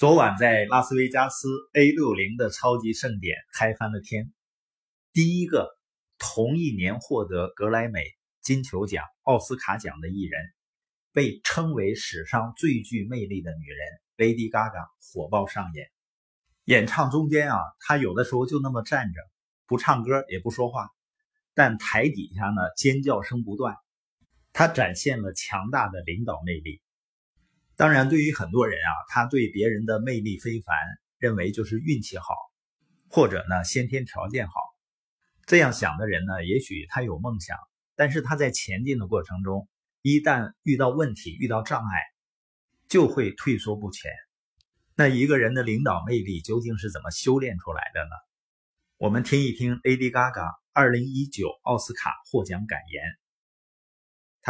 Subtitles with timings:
[0.00, 4.32] 昨晚在拉斯维加斯 A 六零的超级盛典嗨翻了天。
[5.12, 5.68] 第一个
[6.16, 8.04] 同一年获得格莱美、
[8.40, 10.40] 金球奖、奥斯卡奖的艺人，
[11.12, 13.78] 被称为史上最具魅力的女人
[14.16, 15.86] Lady Gaga 火爆上演。
[16.64, 19.20] 演唱中间啊，她有的时候就那么站着，
[19.66, 20.88] 不唱歌也不说话，
[21.52, 23.76] 但台底下呢尖叫声不断。
[24.54, 26.80] 她展现了强大的领导魅力。
[27.80, 30.76] 当然，对于很多人啊，他对别人的魅力非凡，
[31.16, 32.34] 认为就是运气好，
[33.08, 34.52] 或者呢先天条件好。
[35.46, 37.56] 这样想的人呢，也许他有梦想，
[37.96, 39.66] 但是他在前进的过程中，
[40.02, 42.02] 一旦遇到问题、遇到障碍，
[42.86, 44.10] 就会退缩不前。
[44.94, 48.10] 那一个人的领导魅力究竟是怎么修炼出来的呢？
[48.98, 53.02] 我们听一听 Lady Gaga 二零一九奥斯卡获奖感言。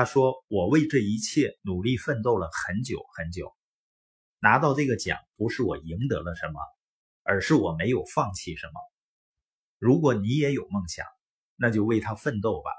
[0.00, 3.54] 他说：“我为这一切努力奋斗了很久很久，
[4.38, 6.60] 拿到这个奖不是我赢得了什么，
[7.22, 8.72] 而是我没有放弃什么。
[9.78, 11.04] 如果你也有梦想，
[11.54, 12.70] 那就为他奋斗吧。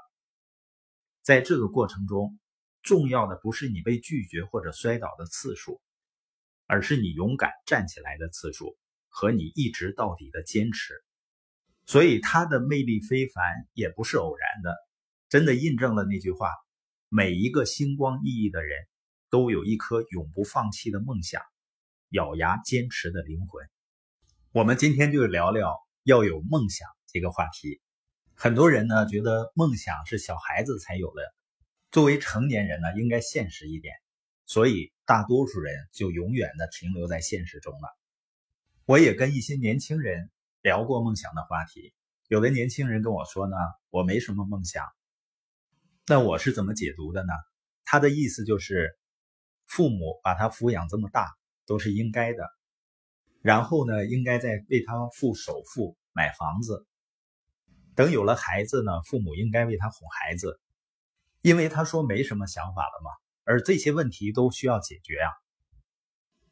[1.22, 2.40] 在这个过程中，
[2.82, 5.80] 重要的不是你被拒绝或者摔倒的次数，
[6.66, 8.76] 而是你勇敢站起来的次数
[9.06, 10.94] 和你一直到底的坚持。
[11.86, 14.74] 所以他的魅力非凡也不是偶然的，
[15.28, 16.50] 真的印证了那句话。”
[17.14, 18.86] 每一个星光熠熠的人，
[19.28, 21.42] 都有一颗永不放弃的梦想，
[22.08, 23.68] 咬牙坚持的灵魂。
[24.50, 27.82] 我们今天就聊聊要有梦想这个话题。
[28.34, 31.34] 很多人呢觉得梦想是小孩子才有的，
[31.90, 33.94] 作为成年人呢应该现实一点，
[34.46, 37.94] 所以大多数人就永远的停留在现实中了。
[38.86, 40.30] 我也跟一些年轻人
[40.62, 41.92] 聊过梦想的话题，
[42.28, 43.56] 有的年轻人跟我说呢，
[43.90, 44.82] 我没什么梦想。
[46.08, 47.32] 那我是怎么解读的呢？
[47.84, 48.90] 他的意思就是，
[49.66, 51.32] 父母把他抚养这么大
[51.64, 52.44] 都是应该的，
[53.40, 56.84] 然后呢，应该再为他付首付买房子。
[57.94, 60.60] 等有了孩子呢，父母应该为他哄孩子，
[61.40, 63.10] 因为他说没什么想法了嘛。
[63.44, 65.30] 而这些问题都需要解决啊。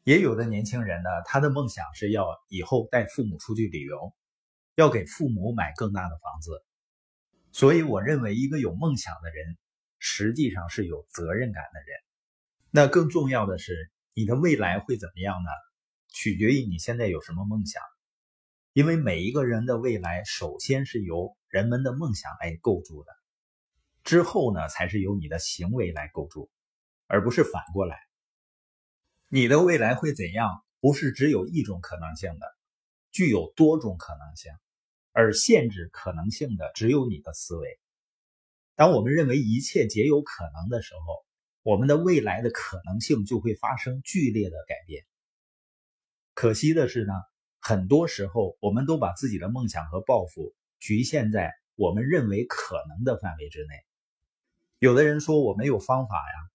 [0.03, 4.13] 也有的年轻人呢，他的梦想是要以后带父母出去旅游，
[4.75, 6.63] 要给父母买更大的房子。
[7.51, 9.57] 所以，我认为一个有梦想的人，
[9.99, 11.99] 实际上是有责任感的人。
[12.69, 15.49] 那更重要的是，你的未来会怎么样呢？
[16.07, 17.81] 取决于你现在有什么梦想。
[18.73, 23.11] 因为每一个人的未来，首先是由人们的梦想来构筑的，
[24.03, 26.49] 之后呢，才是由你的行为来构筑，
[27.07, 27.97] 而不是反过来。
[29.27, 30.63] 你的未来会怎样？
[30.79, 32.47] 不是只有一种可能性的，
[33.11, 34.51] 具有多种可能性。
[35.13, 37.79] 而限制可能性的只有你的思维。
[38.75, 41.25] 当我们认为一切皆有可能的时候，
[41.63, 45.05] 我们的未来的可能性就会发生剧烈的改变。
[46.33, 47.13] 可惜的是呢，
[47.59, 53.75] 很多时候我们都把自己的梦想和抱负局限在我们认为可能的范围之内。
[54.79, 56.49] 有的人说我没有方法呀，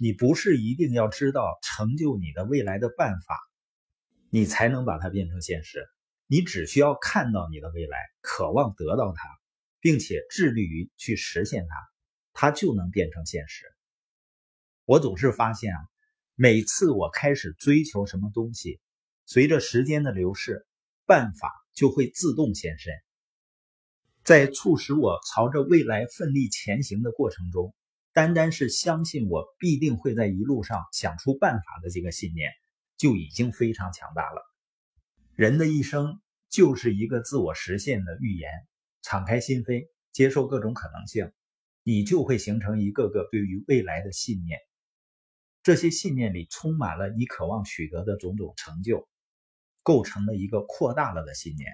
[0.00, 3.38] 你不是一定要知道成就你的未来的办法，
[4.30, 5.86] 你才能把它变成现实。
[6.28, 9.22] 你只需要看到你的未来，渴望得到它，
[9.80, 11.76] 并且致力于去实现它，
[12.32, 13.64] 它就能变成现实。
[14.84, 15.78] 我总是发现啊，
[16.34, 18.80] 每次我开始追求什么东西，
[19.24, 20.66] 随着时间的流逝，
[21.06, 22.92] 办法就会自动现身。
[24.24, 27.72] 在促使我朝着未来奋力前行的过程中，
[28.12, 32.50] 单单是相信我必定会在一路上想出办法的这个信念，
[32.96, 34.42] 就已经非常强大了。
[35.36, 38.50] 人的一生就是一个自我实现的预言，
[39.02, 41.30] 敞开心扉，接受各种可能性，
[41.82, 44.58] 你就会形成一个个对于未来的信念。
[45.62, 49.06] 这些信念里充满了你渴望取得的种种成就，
[49.82, 51.70] 构成了一个扩大了的信念。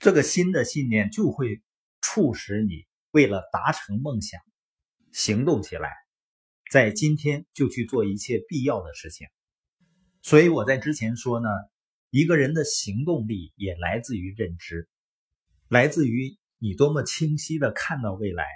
[0.00, 1.62] 这个新的信念就会
[2.02, 4.40] 促使你为了达成梦想
[5.12, 5.92] 行动起来，
[6.72, 9.28] 在今天就去做一切必要的事情。
[10.20, 11.48] 所以我在之前说呢。
[12.10, 14.88] 一个人的行动力也来自于认知，
[15.68, 18.46] 来自于你多么清晰的看到未来，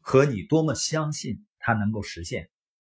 [0.00, 2.50] 和你多么相信它能够实现。